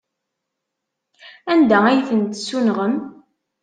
[1.51, 2.95] Anda ay ten-tessunɣem?